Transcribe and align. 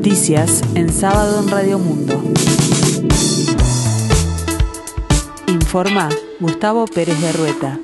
Noticias 0.00 0.62
en 0.76 0.90
sábado 0.90 1.42
en 1.42 1.48
Radio 1.50 1.78
Mundo. 1.78 2.24
Informa 5.46 6.08
Gustavo 6.40 6.86
Pérez 6.86 7.20
de 7.20 7.30
Rueta. 7.32 7.78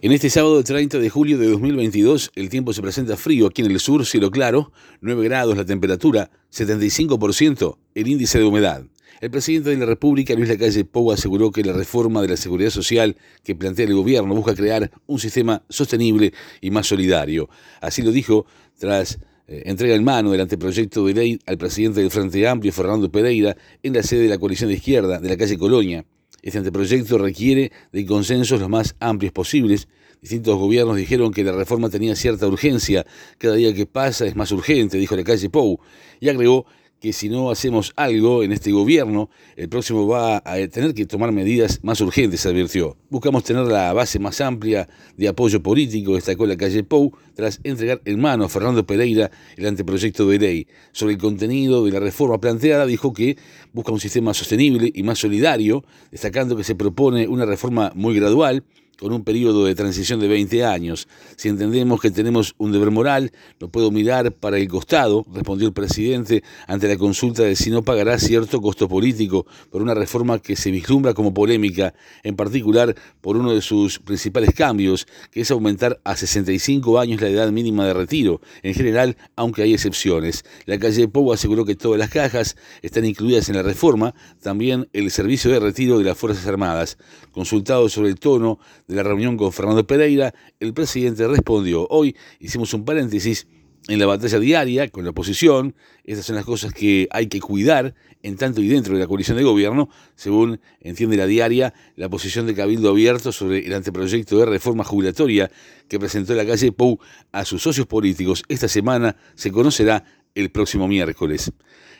En 0.00 0.12
este 0.12 0.30
sábado 0.30 0.62
30 0.62 1.00
de 1.00 1.10
julio 1.10 1.36
de 1.36 1.48
2022, 1.48 2.30
el 2.36 2.48
tiempo 2.48 2.72
se 2.72 2.82
presenta 2.82 3.16
frío 3.16 3.48
aquí 3.48 3.62
en 3.62 3.72
el 3.72 3.80
sur, 3.80 4.06
cielo 4.06 4.30
claro, 4.30 4.70
9 5.00 5.24
grados 5.24 5.56
la 5.56 5.64
temperatura, 5.64 6.30
75% 6.52 7.78
el 7.96 8.06
índice 8.06 8.38
de 8.38 8.44
humedad. 8.44 8.84
El 9.20 9.32
presidente 9.32 9.70
de 9.70 9.76
la 9.76 9.86
República, 9.86 10.34
Luis 10.34 10.48
Lacalle 10.48 10.84
Pou, 10.84 11.10
aseguró 11.10 11.50
que 11.50 11.64
la 11.64 11.72
reforma 11.72 12.22
de 12.22 12.28
la 12.28 12.36
seguridad 12.36 12.70
social 12.70 13.16
que 13.42 13.56
plantea 13.56 13.86
el 13.86 13.94
gobierno 13.94 14.36
busca 14.36 14.54
crear 14.54 14.88
un 15.08 15.18
sistema 15.18 15.64
sostenible 15.68 16.32
y 16.60 16.70
más 16.70 16.86
solidario. 16.86 17.50
Así 17.80 18.02
lo 18.02 18.12
dijo 18.12 18.46
tras 18.78 19.18
eh, 19.48 19.62
entrega 19.64 19.94
en 19.94 20.04
mano 20.04 20.30
del 20.30 20.42
anteproyecto 20.42 21.06
de 21.06 21.14
ley 21.14 21.38
al 21.46 21.56
presidente 21.56 22.00
del 22.00 22.10
Frente 22.10 22.46
Amplio, 22.46 22.70
Fernando 22.70 23.10
Pereira, 23.10 23.56
en 23.82 23.94
la 23.94 24.02
sede 24.02 24.24
de 24.24 24.28
la 24.28 24.38
coalición 24.38 24.68
de 24.68 24.76
izquierda 24.76 25.18
de 25.18 25.28
la 25.28 25.36
calle 25.38 25.56
Colonia. 25.56 26.04
Este 26.42 26.58
anteproyecto 26.58 27.16
requiere 27.16 27.72
de 27.90 28.06
consensos 28.06 28.60
los 28.60 28.68
más 28.68 28.94
amplios 29.00 29.32
posibles. 29.32 29.88
Distintos 30.20 30.58
gobiernos 30.58 30.96
dijeron 30.96 31.32
que 31.32 31.44
la 31.44 31.52
reforma 31.52 31.88
tenía 31.88 32.14
cierta 32.14 32.46
urgencia. 32.46 33.06
Cada 33.38 33.54
día 33.54 33.72
que 33.74 33.86
pasa 33.86 34.26
es 34.26 34.36
más 34.36 34.52
urgente, 34.52 34.98
dijo 34.98 35.16
la 35.16 35.24
calle 35.24 35.48
Pou. 35.48 35.80
Y 36.20 36.28
agregó 36.28 36.66
que 37.00 37.12
si 37.12 37.28
no 37.28 37.50
hacemos 37.50 37.92
algo 37.96 38.42
en 38.42 38.52
este 38.52 38.72
gobierno, 38.72 39.30
el 39.56 39.68
próximo 39.68 40.06
va 40.06 40.42
a 40.44 40.56
tener 40.68 40.94
que 40.94 41.06
tomar 41.06 41.30
medidas 41.32 41.80
más 41.82 42.00
urgentes, 42.00 42.44
advirtió. 42.44 42.96
Buscamos 43.08 43.44
tener 43.44 43.66
la 43.66 43.92
base 43.92 44.18
más 44.18 44.40
amplia 44.40 44.88
de 45.16 45.28
apoyo 45.28 45.62
político, 45.62 46.14
destacó 46.14 46.46
la 46.46 46.56
calle 46.56 46.82
Pou, 46.82 47.12
tras 47.34 47.60
entregar 47.62 48.00
en 48.04 48.20
mano 48.20 48.44
a 48.44 48.48
Fernando 48.48 48.84
Pereira 48.84 49.30
el 49.56 49.66
anteproyecto 49.66 50.26
de 50.28 50.38
ley. 50.38 50.66
Sobre 50.92 51.14
el 51.14 51.20
contenido 51.20 51.84
de 51.84 51.92
la 51.92 52.00
reforma 52.00 52.40
planteada, 52.40 52.84
dijo 52.84 53.12
que 53.12 53.36
busca 53.72 53.92
un 53.92 54.00
sistema 54.00 54.34
sostenible 54.34 54.90
y 54.92 55.02
más 55.04 55.18
solidario, 55.18 55.84
destacando 56.10 56.56
que 56.56 56.64
se 56.64 56.74
propone 56.74 57.28
una 57.28 57.46
reforma 57.46 57.92
muy 57.94 58.16
gradual, 58.16 58.64
con 58.98 59.12
un 59.12 59.22
periodo 59.22 59.64
de 59.64 59.74
transición 59.74 60.18
de 60.18 60.28
20 60.28 60.64
años. 60.64 61.08
Si 61.36 61.48
entendemos 61.48 62.00
que 62.00 62.10
tenemos 62.10 62.54
un 62.58 62.72
deber 62.72 62.90
moral, 62.90 63.32
no 63.60 63.68
puedo 63.68 63.90
mirar 63.90 64.32
para 64.32 64.58
el 64.58 64.68
costado, 64.68 65.24
respondió 65.32 65.68
el 65.68 65.72
presidente 65.72 66.42
ante 66.66 66.88
la 66.88 66.96
consulta 66.96 67.44
de 67.44 67.54
si 67.54 67.70
no 67.70 67.82
pagará 67.82 68.18
cierto 68.18 68.60
costo 68.60 68.88
político 68.88 69.46
por 69.70 69.82
una 69.82 69.94
reforma 69.94 70.40
que 70.40 70.56
se 70.56 70.70
vislumbra 70.70 71.14
como 71.14 71.32
polémica, 71.32 71.94
en 72.24 72.34
particular 72.34 72.94
por 73.20 73.36
uno 73.36 73.54
de 73.54 73.60
sus 73.60 74.00
principales 74.00 74.52
cambios, 74.54 75.06
que 75.30 75.42
es 75.42 75.50
aumentar 75.50 76.00
a 76.02 76.16
65 76.16 76.98
años 76.98 77.20
la 77.20 77.28
edad 77.28 77.52
mínima 77.52 77.86
de 77.86 77.94
retiro, 77.94 78.40
en 78.62 78.74
general, 78.74 79.16
aunque 79.36 79.62
hay 79.62 79.74
excepciones. 79.74 80.44
La 80.66 80.78
calle 80.78 81.06
Pou 81.06 81.32
aseguró 81.32 81.64
que 81.64 81.76
todas 81.76 81.98
las 81.98 82.10
cajas 82.10 82.56
están 82.82 83.04
incluidas 83.04 83.48
en 83.48 83.56
la 83.56 83.62
reforma, 83.62 84.14
también 84.42 84.88
el 84.92 85.10
servicio 85.12 85.52
de 85.52 85.60
retiro 85.60 85.98
de 85.98 86.04
las 86.04 86.18
Fuerzas 86.18 86.46
Armadas. 86.46 86.98
Consultado 87.30 87.88
sobre 87.88 88.08
el 88.08 88.18
tono 88.18 88.58
de 88.88 88.96
la 88.96 89.02
reunión 89.02 89.36
con 89.36 89.52
Fernando 89.52 89.86
Pereira, 89.86 90.34
el 90.58 90.72
presidente 90.72 91.28
respondió, 91.28 91.86
hoy 91.90 92.16
hicimos 92.40 92.72
un 92.74 92.84
paréntesis 92.84 93.46
en 93.86 93.98
la 93.98 94.06
batalla 94.06 94.38
diaria 94.38 94.88
con 94.88 95.04
la 95.04 95.10
oposición, 95.10 95.74
estas 96.04 96.26
son 96.26 96.36
las 96.36 96.44
cosas 96.44 96.72
que 96.72 97.06
hay 97.10 97.28
que 97.28 97.40
cuidar 97.40 97.94
en 98.22 98.36
tanto 98.36 98.60
y 98.60 98.68
dentro 98.68 98.94
de 98.94 99.00
la 99.00 99.06
coalición 99.06 99.36
de 99.36 99.44
gobierno, 99.44 99.88
según 100.16 100.60
entiende 100.80 101.16
la 101.16 101.26
diaria, 101.26 101.72
la 101.96 102.08
posición 102.08 102.46
de 102.46 102.54
Cabildo 102.54 102.90
Abierto 102.90 103.30
sobre 103.30 103.64
el 103.64 103.72
anteproyecto 103.72 104.38
de 104.38 104.46
reforma 104.46 104.84
jubilatoria 104.84 105.50
que 105.86 105.98
presentó 105.98 106.34
la 106.34 106.46
calle 106.46 106.72
Pou 106.72 106.98
a 107.32 107.44
sus 107.44 107.62
socios 107.62 107.86
políticos 107.86 108.42
esta 108.48 108.68
semana 108.68 109.16
se 109.34 109.52
conocerá 109.52 110.04
el 110.34 110.50
próximo 110.50 110.88
miércoles. 110.88 111.52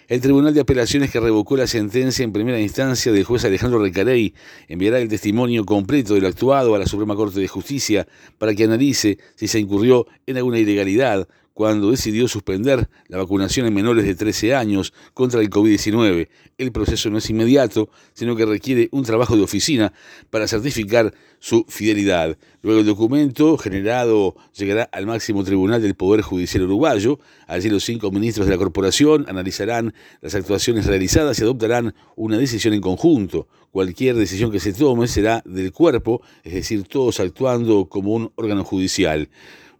El 0.08 0.22
Tribunal 0.22 0.54
de 0.54 0.60
Apelaciones 0.60 1.10
que 1.10 1.20
revocó 1.20 1.54
la 1.54 1.66
sentencia 1.66 2.24
en 2.24 2.32
primera 2.32 2.58
instancia 2.58 3.12
del 3.12 3.24
juez 3.24 3.44
Alejandro 3.44 3.78
Recarey 3.78 4.32
enviará 4.66 5.00
el 5.00 5.08
testimonio 5.08 5.66
completo 5.66 6.14
del 6.14 6.24
actuado 6.24 6.74
a 6.74 6.78
la 6.78 6.86
Suprema 6.86 7.14
Corte 7.14 7.40
de 7.40 7.46
Justicia 7.46 8.08
para 8.38 8.54
que 8.54 8.64
analice 8.64 9.18
si 9.34 9.48
se 9.48 9.58
incurrió 9.58 10.06
en 10.26 10.38
alguna 10.38 10.60
ilegalidad 10.60 11.28
cuando 11.58 11.90
decidió 11.90 12.28
suspender 12.28 12.88
la 13.08 13.18
vacunación 13.18 13.66
en 13.66 13.74
menores 13.74 14.04
de 14.04 14.14
13 14.14 14.54
años 14.54 14.92
contra 15.12 15.40
el 15.40 15.50
COVID-19. 15.50 16.28
El 16.56 16.70
proceso 16.70 17.10
no 17.10 17.18
es 17.18 17.28
inmediato, 17.30 17.90
sino 18.12 18.36
que 18.36 18.46
requiere 18.46 18.88
un 18.92 19.02
trabajo 19.02 19.36
de 19.36 19.42
oficina 19.42 19.92
para 20.30 20.46
certificar 20.46 21.12
su 21.40 21.64
fidelidad. 21.66 22.38
Luego 22.62 22.78
el 22.78 22.86
documento 22.86 23.58
generado 23.58 24.36
llegará 24.56 24.84
al 24.84 25.06
máximo 25.06 25.42
tribunal 25.42 25.82
del 25.82 25.96
Poder 25.96 26.22
Judicial 26.22 26.62
Uruguayo. 26.62 27.18
Allí 27.48 27.68
los 27.68 27.82
cinco 27.82 28.12
ministros 28.12 28.46
de 28.46 28.52
la 28.52 28.58
corporación 28.58 29.26
analizarán 29.28 29.94
las 30.20 30.36
actuaciones 30.36 30.86
realizadas 30.86 31.40
y 31.40 31.42
adoptarán 31.42 31.92
una 32.14 32.38
decisión 32.38 32.72
en 32.72 32.80
conjunto. 32.80 33.48
Cualquier 33.72 34.14
decisión 34.14 34.52
que 34.52 34.60
se 34.60 34.72
tome 34.72 35.08
será 35.08 35.42
del 35.44 35.72
cuerpo, 35.72 36.22
es 36.44 36.54
decir, 36.54 36.84
todos 36.84 37.18
actuando 37.18 37.86
como 37.86 38.12
un 38.14 38.30
órgano 38.36 38.62
judicial. 38.62 39.28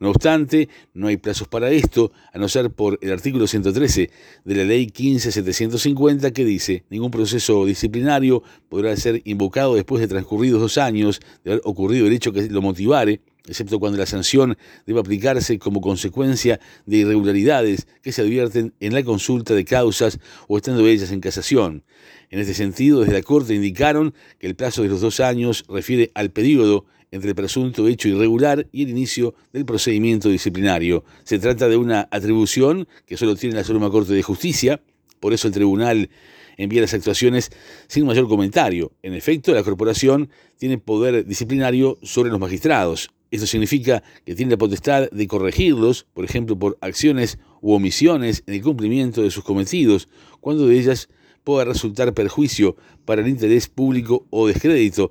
No 0.01 0.11
obstante, 0.11 0.69
no 0.95 1.09
hay 1.09 1.17
plazos 1.17 1.49
para 1.49 1.71
esto, 1.71 2.13
a 2.33 2.39
no 2.39 2.49
ser 2.49 2.71
por 2.71 3.01
el 3.03 3.11
artículo 3.11 3.49
113 3.49 4.11
de 4.45 4.55
la 4.55 4.63
Ley 4.63 4.87
15750 4.87 6.31
que 6.31 6.45
dice, 6.45 6.85
ningún 6.89 7.11
proceso 7.11 7.67
disciplinario 7.67 8.45
podrá 8.69 8.97
ser 8.97 9.23
invocado 9.25 9.75
después 9.75 10.01
de 10.01 10.07
transcurridos 10.07 10.61
dos 10.61 10.79
años 10.79 11.21
de 11.43 11.53
haber 11.53 11.63
ocurrido 11.65 12.07
el 12.07 12.13
hecho 12.13 12.33
que 12.33 12.49
lo 12.49 12.63
motivare, 12.63 13.23
excepto 13.49 13.81
cuando 13.81 13.99
la 13.99 14.07
sanción 14.07 14.57
debe 14.87 15.01
aplicarse 15.01 15.59
como 15.59 15.81
consecuencia 15.81 16.61
de 16.87 16.99
irregularidades 16.99 17.89
que 18.01 18.13
se 18.13 18.23
advierten 18.23 18.75
en 18.79 18.95
la 18.95 19.03
consulta 19.03 19.55
de 19.55 19.65
causas 19.65 20.21
o 20.47 20.59
estando 20.59 20.87
ellas 20.87 21.11
en 21.11 21.21
casación. 21.21 21.83
En 22.31 22.39
este 22.39 22.55
sentido, 22.55 23.01
desde 23.01 23.15
la 23.15 23.23
Corte 23.23 23.55
indicaron 23.55 24.15
que 24.39 24.47
el 24.47 24.55
plazo 24.55 24.83
de 24.83 24.89
los 24.91 25.01
dos 25.01 25.19
años 25.19 25.65
refiere 25.69 26.13
al 26.15 26.31
periodo 26.31 26.85
entre 27.11 27.31
el 27.31 27.35
presunto 27.35 27.89
hecho 27.89 28.09
irregular 28.09 28.67
y 28.73 28.83
el 28.83 28.91
inicio 28.91 29.35
del 29.53 29.65
procedimiento 29.65 30.29
disciplinario. 30.29 31.05
Se 31.25 31.39
trata 31.39 31.69
de 31.69 31.77
una 31.77 32.09
atribución 32.11 32.87
que 33.07 33.17
solo 33.17 33.37
tiene 33.37 33.57
la 33.57 33.65
Suprema 33.65 33.91
Corte 33.91 34.13
de 34.13 34.23
Justicia, 34.23 34.81
por 35.21 35.33
eso 35.33 35.49
el 35.49 35.55
tribunal 35.55 36.11
envía 36.57 36.81
las 36.81 36.95
actuaciones 36.95 37.51
sin 37.87 38.05
mayor 38.07 38.29
comentario. 38.29 38.93
En 39.03 39.15
efecto, 39.15 39.55
la 39.55 39.63
corporación 39.63 40.29
tiene 40.59 40.79
poder 40.79 41.25
disciplinario 41.25 41.99
sobre 42.03 42.31
los 42.31 42.41
magistrados. 42.41 43.11
Esto 43.31 43.47
significa 43.47 44.03
que 44.25 44.35
tiene 44.35 44.53
la 44.53 44.59
potestad 44.59 45.11
de 45.11 45.27
corregirlos, 45.27 46.07
por 46.15 46.25
ejemplo, 46.25 46.59
por 46.59 46.79
acciones 46.81 47.39
u 47.61 47.73
omisiones 47.73 48.43
en 48.47 48.55
el 48.55 48.63
cumplimiento 48.63 49.23
de 49.23 49.31
sus 49.31 49.45
cometidos, 49.45 50.09
cuando 50.41 50.67
de 50.67 50.79
ellas 50.79 51.09
pueda 51.45 51.65
resultar 51.65 52.13
perjuicio 52.15 52.77
para 53.05 53.23
el 53.23 53.29
interés 53.29 53.69
público 53.69 54.27
o 54.31 54.47
descrédito 54.49 55.11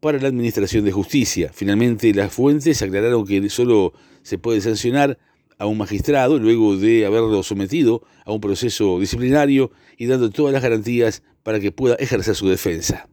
para 0.00 0.18
la 0.18 0.28
Administración 0.28 0.84
de 0.84 0.92
Justicia. 0.92 1.50
Finalmente, 1.52 2.12
las 2.14 2.32
fuentes 2.32 2.82
aclararon 2.82 3.26
que 3.26 3.48
solo 3.50 3.92
se 4.22 4.38
puede 4.38 4.60
sancionar 4.60 5.18
a 5.58 5.66
un 5.66 5.76
magistrado 5.76 6.38
luego 6.38 6.76
de 6.76 7.04
haberlo 7.04 7.42
sometido 7.42 8.02
a 8.24 8.32
un 8.32 8.40
proceso 8.40 9.00
disciplinario 9.00 9.72
y 9.96 10.06
dando 10.06 10.30
todas 10.30 10.52
las 10.52 10.62
garantías 10.62 11.22
para 11.42 11.58
que 11.58 11.72
pueda 11.72 11.96
ejercer 11.96 12.34
su 12.36 12.48
defensa. 12.48 13.08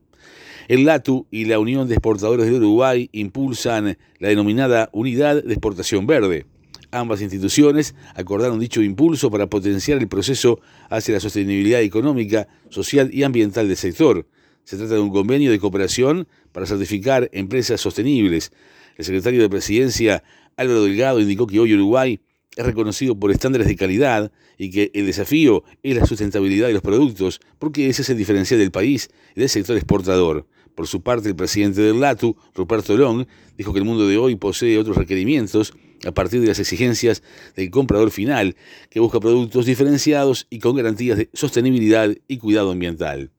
El 0.67 0.85
LATU 0.85 1.27
y 1.31 1.45
la 1.45 1.59
Unión 1.59 1.87
de 1.87 1.95
Exportadores 1.95 2.47
de 2.47 2.53
Uruguay 2.53 3.09
impulsan 3.11 3.97
la 4.19 4.29
denominada 4.29 4.89
Unidad 4.93 5.43
de 5.43 5.53
Exportación 5.53 6.07
Verde. 6.07 6.45
Ambas 6.91 7.21
instituciones 7.21 7.93
acordaron 8.15 8.59
dicho 8.59 8.81
impulso 8.81 9.29
para 9.29 9.47
potenciar 9.47 9.97
el 9.97 10.07
proceso 10.07 10.59
hacia 10.89 11.15
la 11.15 11.19
sostenibilidad 11.19 11.81
económica, 11.81 12.47
social 12.69 13.09
y 13.11 13.23
ambiental 13.23 13.67
del 13.67 13.77
sector. 13.77 14.25
Se 14.65 14.77
trata 14.77 14.95
de 14.95 14.99
un 14.99 15.11
convenio 15.11 15.51
de 15.51 15.59
cooperación 15.59 16.27
para 16.51 16.65
certificar 16.65 17.29
empresas 17.33 17.79
sostenibles. 17.79 18.51
El 18.97 19.05
secretario 19.05 19.41
de 19.41 19.49
Presidencia, 19.49 20.23
Álvaro 20.57 20.83
Delgado, 20.83 21.19
indicó 21.19 21.45
que 21.45 21.59
hoy 21.59 21.75
Uruguay 21.75 22.19
es 22.55 22.65
reconocido 22.65 23.19
por 23.19 23.29
estándares 23.29 23.67
de 23.67 23.75
calidad 23.75 24.31
y 24.57 24.71
que 24.71 24.89
el 24.95 25.05
desafío 25.05 25.63
es 25.83 25.95
la 25.95 26.07
sustentabilidad 26.07 26.67
de 26.67 26.73
los 26.73 26.81
productos, 26.81 27.41
porque 27.59 27.89
ese 27.89 28.01
es 28.01 28.09
el 28.09 28.17
diferencial 28.17 28.59
del 28.59 28.71
país 28.71 29.09
y 29.35 29.41
del 29.41 29.49
sector 29.49 29.75
exportador. 29.75 30.47
Por 30.73 30.87
su 30.87 31.03
parte, 31.03 31.29
el 31.29 31.35
presidente 31.35 31.81
del 31.81 31.99
LATU, 31.99 32.35
Ruperto 32.55 32.97
Long, 32.97 33.27
dijo 33.57 33.71
que 33.71 33.79
el 33.79 33.85
mundo 33.85 34.07
de 34.07 34.17
hoy 34.17 34.35
posee 34.35 34.79
otros 34.79 34.97
requerimientos 34.97 35.73
a 36.07 36.11
partir 36.11 36.41
de 36.41 36.47
las 36.47 36.59
exigencias 36.59 37.21
del 37.55 37.69
comprador 37.69 38.09
final, 38.09 38.55
que 38.89 38.99
busca 38.99 39.19
productos 39.19 39.67
diferenciados 39.67 40.47
y 40.49 40.57
con 40.57 40.75
garantías 40.75 41.17
de 41.17 41.29
sostenibilidad 41.33 42.09
y 42.27 42.37
cuidado 42.39 42.71
ambiental. 42.71 43.31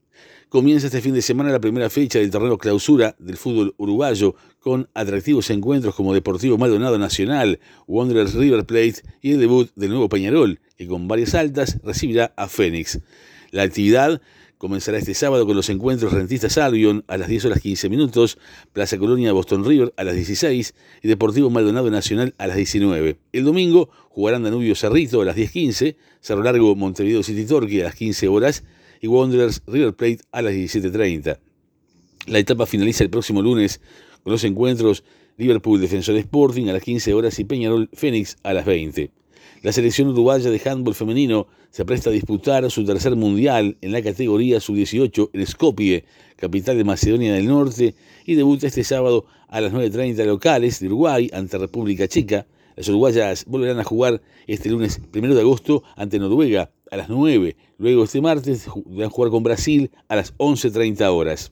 Comienza 0.49 0.87
este 0.87 1.01
fin 1.01 1.13
de 1.13 1.21
semana 1.21 1.51
la 1.51 1.59
primera 1.59 1.89
fecha 1.89 2.19
del 2.19 2.31
torneo 2.31 2.57
clausura 2.57 3.17
del 3.19 3.35
fútbol 3.35 3.75
uruguayo 3.75 4.33
con 4.61 4.87
atractivos 4.93 5.49
encuentros 5.49 5.93
como 5.93 6.13
Deportivo 6.13 6.57
Maldonado 6.57 6.97
Nacional, 6.97 7.59
Wanderers 7.85 8.33
River 8.33 8.65
Plate 8.65 9.01
y 9.21 9.33
el 9.33 9.41
debut 9.41 9.69
del 9.75 9.89
nuevo 9.89 10.07
Peñarol, 10.07 10.61
que 10.77 10.87
con 10.87 11.09
varias 11.09 11.35
altas 11.35 11.79
recibirá 11.83 12.31
a 12.37 12.47
Fénix. 12.47 13.01
La 13.51 13.63
actividad 13.63 14.21
comenzará 14.57 14.97
este 14.97 15.15
sábado 15.15 15.45
con 15.45 15.57
los 15.57 15.69
encuentros 15.69 16.13
Rentistas 16.13 16.57
Albion 16.57 17.03
a 17.09 17.17
las 17.17 17.27
10 17.27 17.43
horas 17.43 17.59
15 17.59 17.89
minutos, 17.89 18.37
Plaza 18.71 18.97
Colonia 18.97 19.33
Boston 19.33 19.65
River 19.65 19.93
a 19.97 20.05
las 20.05 20.15
16 20.15 20.73
y 21.03 21.07
Deportivo 21.09 21.49
Maldonado 21.49 21.91
Nacional 21.91 22.35
a 22.37 22.47
las 22.47 22.55
19. 22.55 23.17
El 23.33 23.43
domingo 23.43 23.89
jugarán 24.07 24.43
Danubio 24.43 24.75
Cerrito 24.75 25.21
a 25.21 25.25
las 25.25 25.35
10.15, 25.35 25.97
Cerro 26.21 26.41
Largo 26.41 26.73
Montevideo 26.77 27.21
City 27.21 27.45
Torque 27.45 27.81
a 27.81 27.87
las 27.87 27.95
15 27.95 28.29
horas 28.29 28.63
y 29.01 29.07
Wanderers 29.07 29.61
River 29.67 29.95
Plate 29.95 30.19
a 30.31 30.41
las 30.41 30.53
17.30. 30.53 31.39
La 32.27 32.39
etapa 32.39 32.65
finaliza 32.65 33.03
el 33.03 33.09
próximo 33.09 33.41
lunes 33.41 33.79
con 34.23 34.33
los 34.33 34.43
encuentros 34.43 35.03
Liverpool 35.37 35.79
Defensor 35.79 36.15
Sporting 36.17 36.67
a 36.67 36.73
las 36.73 36.83
15 36.83 37.13
horas 37.13 37.39
y 37.39 37.45
Peñarol 37.45 37.89
Fénix 37.93 38.37
a 38.43 38.53
las 38.53 38.65
20. 38.65 39.11
La 39.61 39.71
selección 39.71 40.09
uruguaya 40.09 40.49
de 40.49 40.61
handball 40.69 40.93
femenino 40.93 41.47
se 41.71 41.85
presta 41.85 42.09
a 42.09 42.13
disputar 42.13 42.69
su 42.69 42.85
tercer 42.85 43.15
mundial 43.15 43.77
en 43.81 43.91
la 43.91 44.01
categoría 44.01 44.59
sub-18 44.59 45.29
en 45.33 45.47
Skopje, 45.47 46.05
capital 46.35 46.77
de 46.77 46.83
Macedonia 46.83 47.33
del 47.33 47.47
Norte, 47.47 47.95
y 48.25 48.35
debuta 48.35 48.67
este 48.67 48.83
sábado 48.83 49.25
a 49.47 49.61
las 49.61 49.73
9.30 49.73 50.25
locales 50.25 50.79
de 50.79 50.87
Uruguay 50.87 51.29
ante 51.33 51.57
República 51.57 52.07
Checa. 52.07 52.45
Las 52.75 52.89
uruguayas 52.89 53.45
volverán 53.45 53.79
a 53.79 53.83
jugar 53.83 54.21
este 54.45 54.69
lunes 54.69 55.01
1 55.13 55.33
de 55.33 55.41
agosto 55.41 55.83
ante 55.95 56.19
Noruega 56.19 56.71
a 56.91 56.97
las 56.97 57.09
9. 57.09 57.55
Luego 57.77 58.03
este 58.03 58.21
martes 58.21 58.67
van 58.85 59.07
a 59.07 59.09
jugar 59.09 59.31
con 59.31 59.43
Brasil 59.43 59.91
a 60.07 60.15
las 60.15 60.35
11.30 60.37 61.07
horas. 61.11 61.51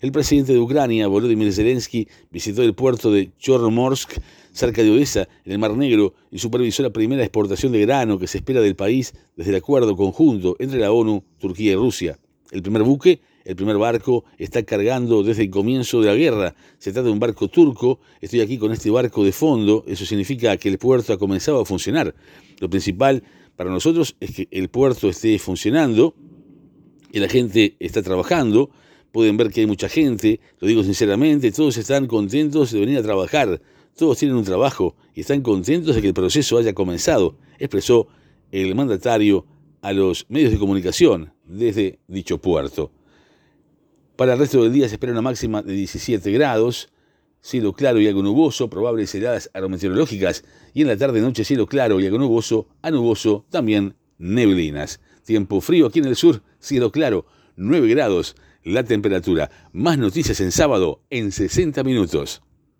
El 0.00 0.10
presidente 0.10 0.52
de 0.52 0.58
Ucrania, 0.58 1.06
Volodymyr 1.06 1.52
Zelensky, 1.52 2.08
visitó 2.30 2.62
el 2.62 2.74
puerto 2.74 3.12
de 3.12 3.30
Chornomorsk, 3.38 4.18
cerca 4.52 4.82
de 4.82 4.90
Odessa, 4.90 5.28
en 5.44 5.52
el 5.52 5.58
Mar 5.58 5.76
Negro, 5.76 6.14
y 6.30 6.38
supervisó 6.38 6.82
la 6.82 6.90
primera 6.90 7.22
exportación 7.22 7.70
de 7.70 7.82
grano 7.82 8.18
que 8.18 8.26
se 8.26 8.38
espera 8.38 8.60
del 8.60 8.74
país 8.74 9.14
desde 9.36 9.50
el 9.50 9.58
acuerdo 9.58 9.96
conjunto 9.96 10.56
entre 10.58 10.80
la 10.80 10.90
ONU, 10.90 11.22
Turquía 11.38 11.72
y 11.72 11.76
Rusia. 11.76 12.18
El 12.50 12.62
primer 12.62 12.82
buque, 12.82 13.20
el 13.44 13.56
primer 13.56 13.78
barco, 13.78 14.24
está 14.38 14.62
cargando 14.62 15.22
desde 15.22 15.44
el 15.44 15.50
comienzo 15.50 16.00
de 16.00 16.08
la 16.08 16.14
guerra. 16.14 16.54
Se 16.78 16.92
trata 16.92 17.06
de 17.06 17.12
un 17.12 17.20
barco 17.20 17.48
turco. 17.48 18.00
Estoy 18.20 18.40
aquí 18.40 18.58
con 18.58 18.72
este 18.72 18.90
barco 18.90 19.24
de 19.24 19.32
fondo. 19.32 19.84
Eso 19.86 20.04
significa 20.04 20.56
que 20.56 20.68
el 20.68 20.78
puerto 20.78 21.12
ha 21.12 21.18
comenzado 21.18 21.60
a 21.60 21.64
funcionar. 21.64 22.14
Lo 22.58 22.68
principal 22.68 23.22
para 23.62 23.74
nosotros 23.74 24.16
es 24.18 24.34
que 24.34 24.48
el 24.50 24.70
puerto 24.70 25.08
esté 25.08 25.38
funcionando 25.38 26.16
y 27.12 27.20
la 27.20 27.28
gente 27.28 27.76
está 27.78 28.02
trabajando 28.02 28.70
pueden 29.12 29.36
ver 29.36 29.50
que 29.50 29.60
hay 29.60 29.66
mucha 29.68 29.88
gente, 29.88 30.40
lo 30.58 30.66
digo 30.66 30.82
sinceramente, 30.82 31.52
todos 31.52 31.76
están 31.76 32.08
contentos 32.08 32.72
de 32.72 32.80
venir 32.80 32.98
a 32.98 33.04
trabajar, 33.04 33.62
todos 33.96 34.18
tienen 34.18 34.36
un 34.36 34.42
trabajo 34.42 34.96
y 35.14 35.20
están 35.20 35.42
contentos 35.42 35.94
de 35.94 36.00
que 36.00 36.08
el 36.08 36.12
proceso 36.12 36.58
haya 36.58 36.72
comenzado, 36.72 37.36
expresó 37.60 38.08
el 38.50 38.74
mandatario 38.74 39.46
a 39.80 39.92
los 39.92 40.26
medios 40.28 40.50
de 40.50 40.58
comunicación 40.58 41.32
desde 41.44 42.00
dicho 42.08 42.38
puerto. 42.38 42.90
Para 44.16 44.32
el 44.32 44.40
resto 44.40 44.60
del 44.64 44.72
día 44.72 44.88
se 44.88 44.96
espera 44.96 45.12
una 45.12 45.22
máxima 45.22 45.62
de 45.62 45.74
17 45.74 46.32
grados, 46.32 46.91
cielo 47.42 47.72
claro 47.72 48.00
y 48.00 48.06
algo 48.06 48.22
nuboso, 48.22 48.70
probables 48.70 49.14
heladas 49.14 49.50
aerometeorológicas, 49.52 50.44
y 50.72 50.82
en 50.82 50.88
la 50.88 50.96
tarde-noche 50.96 51.44
cielo 51.44 51.66
claro 51.66 52.00
y 52.00 52.06
algo 52.06 52.18
nuboso, 52.18 52.68
a 52.80 52.90
nuboso 52.90 53.44
también 53.50 53.96
neblinas. 54.18 55.00
Tiempo 55.24 55.60
frío 55.60 55.86
aquí 55.86 55.98
en 55.98 56.06
el 56.06 56.16
sur, 56.16 56.42
cielo 56.58 56.90
claro, 56.90 57.26
9 57.56 57.88
grados 57.88 58.36
la 58.64 58.84
temperatura. 58.84 59.50
Más 59.72 59.98
noticias 59.98 60.40
en 60.40 60.52
sábado 60.52 61.02
en 61.10 61.32
60 61.32 61.82
minutos. 61.82 62.42